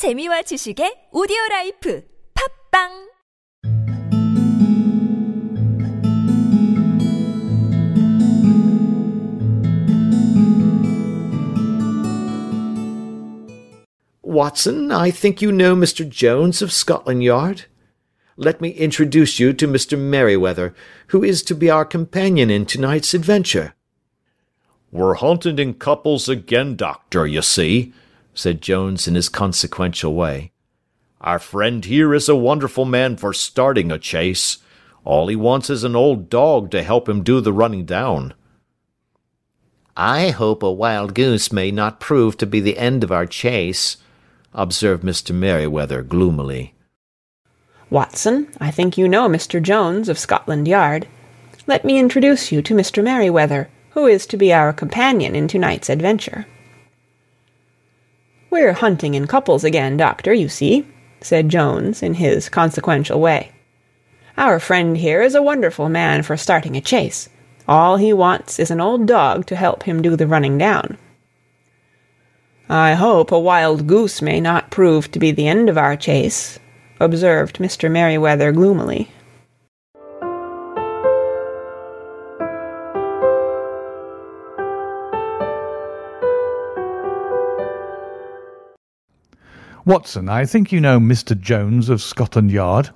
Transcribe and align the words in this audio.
재미와 0.00 0.40
지식의 0.48 1.10
오디오 1.12 1.36
라이프 1.50 2.02
팝빵 2.32 2.88
Watson, 14.24 14.90
I 14.90 15.10
think 15.10 15.42
you 15.42 15.52
know 15.52 15.76
Mr. 15.76 16.08
Jones 16.08 16.62
of 16.62 16.72
Scotland 16.72 17.22
Yard. 17.22 17.66
Let 18.38 18.62
me 18.62 18.70
introduce 18.70 19.38
you 19.38 19.52
to 19.52 19.68
Mr. 19.68 19.98
Merryweather, 19.98 20.72
who 21.08 21.22
is 21.22 21.42
to 21.42 21.54
be 21.54 21.68
our 21.68 21.84
companion 21.84 22.48
in 22.48 22.64
tonight's 22.64 23.12
adventure. 23.12 23.74
We're 24.90 25.20
hunting 25.20 25.58
in 25.58 25.74
couples 25.74 26.26
again, 26.26 26.76
Doctor, 26.76 27.26
you 27.26 27.42
see, 27.42 27.92
said 28.34 28.62
Jones 28.62 29.06
in 29.08 29.14
his 29.14 29.28
consequential 29.28 30.14
way. 30.14 30.52
Our 31.20 31.38
friend 31.38 31.84
here 31.84 32.14
is 32.14 32.28
a 32.28 32.36
wonderful 32.36 32.84
man 32.84 33.16
for 33.16 33.32
starting 33.32 33.92
a 33.92 33.98
chase. 33.98 34.58
All 35.04 35.28
he 35.28 35.36
wants 35.36 35.68
is 35.68 35.84
an 35.84 35.94
old 35.94 36.30
dog 36.30 36.70
to 36.70 36.82
help 36.82 37.08
him 37.08 37.22
do 37.22 37.40
the 37.40 37.52
running 37.52 37.84
down. 37.84 38.34
I 39.96 40.30
hope 40.30 40.62
a 40.62 40.72
wild 40.72 41.14
goose 41.14 41.52
may 41.52 41.70
not 41.70 42.00
prove 42.00 42.38
to 42.38 42.46
be 42.46 42.60
the 42.60 42.78
end 42.78 43.04
of 43.04 43.12
our 43.12 43.26
chase, 43.26 43.98
observed 44.54 45.04
Mr. 45.04 45.34
Merryweather 45.34 46.02
gloomily. 46.02 46.74
Watson, 47.90 48.48
I 48.60 48.70
think 48.70 48.96
you 48.96 49.08
know 49.08 49.28
Mr. 49.28 49.60
Jones 49.60 50.08
of 50.08 50.18
Scotland 50.18 50.68
Yard. 50.68 51.06
Let 51.66 51.84
me 51.84 51.98
introduce 51.98 52.50
you 52.50 52.62
to 52.62 52.74
Mr. 52.74 53.02
Merryweather, 53.02 53.68
who 53.90 54.06
is 54.06 54.26
to 54.26 54.36
be 54.36 54.52
our 54.52 54.72
companion 54.72 55.34
in 55.34 55.48
tonight's 55.48 55.90
adventure. 55.90 56.46
We're 58.50 58.72
hunting 58.72 59.14
in 59.14 59.28
couples 59.28 59.62
again, 59.62 59.96
Doctor, 59.96 60.34
you 60.34 60.48
see, 60.48 60.84
said 61.20 61.48
Jones 61.48 62.02
in 62.02 62.14
his 62.14 62.48
consequential 62.48 63.20
way. 63.20 63.52
Our 64.36 64.58
friend 64.58 64.96
here 64.96 65.22
is 65.22 65.36
a 65.36 65.42
wonderful 65.42 65.88
man 65.88 66.24
for 66.24 66.36
starting 66.36 66.76
a 66.76 66.80
chase. 66.80 67.28
All 67.68 67.96
he 67.96 68.12
wants 68.12 68.58
is 68.58 68.72
an 68.72 68.80
old 68.80 69.06
dog 69.06 69.46
to 69.46 69.56
help 69.56 69.84
him 69.84 70.02
do 70.02 70.16
the 70.16 70.26
running 70.26 70.58
down. 70.58 70.98
I 72.68 72.94
hope 72.94 73.30
a 73.30 73.38
wild 73.38 73.86
goose 73.86 74.20
may 74.20 74.40
not 74.40 74.70
prove 74.70 75.12
to 75.12 75.20
be 75.20 75.30
the 75.30 75.46
end 75.46 75.68
of 75.68 75.78
our 75.78 75.96
chase, 75.96 76.58
observed 76.98 77.58
Mr. 77.58 77.88
Merryweather 77.88 78.50
gloomily. 78.50 79.12
Watson, 89.86 90.28
I 90.28 90.44
think 90.44 90.72
you 90.72 90.80
know 90.80 91.00
Mr. 91.00 91.38
Jones 91.38 91.88
of 91.88 92.02
Scotland 92.02 92.50
Yard. 92.50 92.90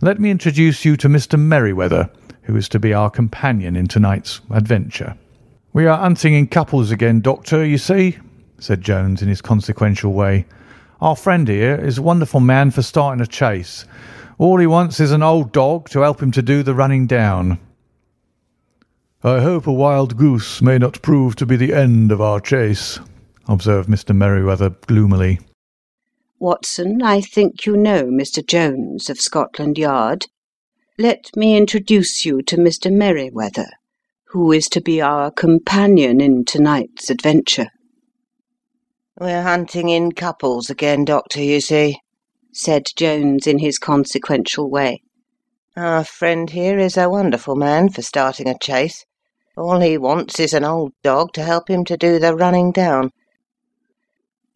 Let 0.00 0.20
me 0.20 0.30
introduce 0.30 0.84
you 0.84 0.96
to 0.98 1.08
Mr. 1.08 1.38
Merryweather, 1.38 2.08
who 2.42 2.54
is 2.54 2.68
to 2.68 2.78
be 2.78 2.94
our 2.94 3.10
companion 3.10 3.74
in 3.74 3.88
tonight's 3.88 4.40
adventure. 4.50 5.16
We 5.72 5.86
are 5.86 5.98
hunting 5.98 6.34
in 6.34 6.46
couples 6.46 6.92
again, 6.92 7.20
Doctor, 7.20 7.64
you 7.64 7.78
see, 7.78 8.16
said 8.60 8.80
Jones 8.80 9.22
in 9.22 9.28
his 9.28 9.42
consequential 9.42 10.12
way. 10.12 10.46
Our 11.00 11.16
friend 11.16 11.48
here 11.48 11.74
is 11.74 11.98
a 11.98 12.02
wonderful 12.02 12.40
man 12.40 12.70
for 12.70 12.82
starting 12.82 13.20
a 13.20 13.26
chase. 13.26 13.84
All 14.38 14.58
he 14.58 14.68
wants 14.68 15.00
is 15.00 15.10
an 15.10 15.22
old 15.22 15.50
dog 15.50 15.88
to 15.90 16.00
help 16.00 16.22
him 16.22 16.30
to 16.32 16.42
do 16.42 16.62
the 16.62 16.74
running 16.74 17.08
down. 17.08 17.58
I 19.24 19.40
hope 19.40 19.66
a 19.66 19.72
wild 19.72 20.16
goose 20.16 20.62
may 20.62 20.78
not 20.78 21.02
prove 21.02 21.34
to 21.36 21.46
be 21.46 21.56
the 21.56 21.74
end 21.74 22.12
of 22.12 22.20
our 22.20 22.40
chase, 22.40 23.00
observed 23.48 23.88
Mr. 23.88 24.14
Merryweather 24.14 24.70
gloomily. 24.86 25.40
Watson, 26.44 27.00
I 27.00 27.22
think 27.22 27.64
you 27.64 27.74
know 27.74 28.04
Mr. 28.04 28.46
Jones 28.46 29.08
of 29.08 29.18
Scotland 29.18 29.78
Yard. 29.78 30.26
Let 30.98 31.34
me 31.34 31.56
introduce 31.56 32.26
you 32.26 32.42
to 32.42 32.58
Mr. 32.58 32.92
Merryweather, 32.92 33.70
who 34.26 34.52
is 34.52 34.68
to 34.68 34.82
be 34.82 35.00
our 35.00 35.30
companion 35.30 36.20
in 36.20 36.44
tonight's 36.44 37.08
adventure. 37.08 37.68
We're 39.18 39.40
hunting 39.40 39.88
in 39.88 40.12
couples 40.12 40.68
again, 40.68 41.06
Doctor, 41.06 41.40
you 41.40 41.62
see, 41.62 42.00
said 42.52 42.88
Jones 42.94 43.46
in 43.46 43.60
his 43.60 43.78
consequential 43.78 44.68
way. 44.68 45.00
Our 45.78 46.04
friend 46.04 46.50
here 46.50 46.78
is 46.78 46.98
a 46.98 47.08
wonderful 47.08 47.56
man 47.56 47.88
for 47.88 48.02
starting 48.02 48.50
a 48.50 48.58
chase. 48.58 49.06
All 49.56 49.80
he 49.80 49.96
wants 49.96 50.38
is 50.38 50.52
an 50.52 50.64
old 50.64 50.92
dog 51.02 51.32
to 51.32 51.42
help 51.42 51.70
him 51.70 51.86
to 51.86 51.96
do 51.96 52.18
the 52.18 52.36
running 52.36 52.70
down. 52.70 53.12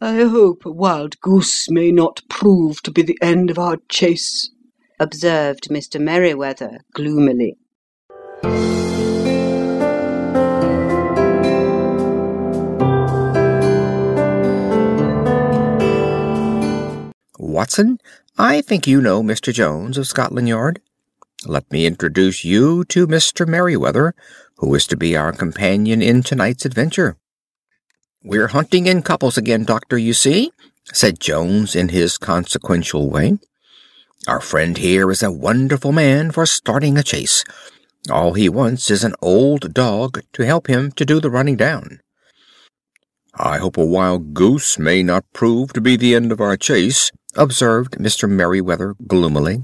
I 0.00 0.22
hope 0.22 0.64
a 0.64 0.70
wild 0.70 1.20
goose 1.20 1.68
may 1.68 1.90
not 1.90 2.22
prove 2.28 2.80
to 2.82 2.92
be 2.92 3.02
the 3.02 3.18
end 3.20 3.50
of 3.50 3.58
our 3.58 3.78
chase, 3.88 4.48
observed 5.00 5.70
Mr. 5.70 6.00
Merryweather, 6.00 6.84
gloomily. 6.94 7.56
Watson, 17.40 17.98
I 18.38 18.60
think 18.60 18.86
you 18.86 19.00
know 19.00 19.20
Mr. 19.24 19.52
Jones 19.52 19.98
of 19.98 20.06
Scotland 20.06 20.46
Yard. 20.46 20.80
Let 21.44 21.68
me 21.72 21.86
introduce 21.86 22.44
you 22.44 22.84
to 22.84 23.08
Mr. 23.08 23.48
Merryweather, 23.48 24.14
who 24.58 24.72
is 24.76 24.86
to 24.86 24.96
be 24.96 25.16
our 25.16 25.32
companion 25.32 26.00
in 26.00 26.22
tonight's 26.22 26.64
adventure. 26.64 27.16
We're 28.24 28.48
hunting 28.48 28.86
in 28.86 29.02
couples 29.02 29.38
again, 29.38 29.64
Doctor, 29.64 29.96
you 29.96 30.12
see, 30.12 30.50
said 30.92 31.20
Jones 31.20 31.76
in 31.76 31.90
his 31.90 32.18
consequential 32.18 33.08
way. 33.08 33.38
Our 34.26 34.40
friend 34.40 34.76
here 34.76 35.10
is 35.10 35.22
a 35.22 35.30
wonderful 35.30 35.92
man 35.92 36.32
for 36.32 36.44
starting 36.44 36.98
a 36.98 37.04
chase. 37.04 37.44
All 38.10 38.34
he 38.34 38.48
wants 38.48 38.90
is 38.90 39.04
an 39.04 39.14
old 39.22 39.72
dog 39.72 40.22
to 40.32 40.44
help 40.44 40.66
him 40.66 40.90
to 40.92 41.04
do 41.04 41.20
the 41.20 41.30
running 41.30 41.56
down. 41.56 42.00
I 43.34 43.58
hope 43.58 43.76
a 43.76 43.86
wild 43.86 44.34
goose 44.34 44.78
may 44.78 45.04
not 45.04 45.24
prove 45.32 45.72
to 45.74 45.80
be 45.80 45.96
the 45.96 46.16
end 46.16 46.32
of 46.32 46.40
our 46.40 46.56
chase, 46.56 47.12
observed 47.36 47.98
Mr. 47.98 48.28
Merryweather 48.28 48.96
gloomily. 49.06 49.62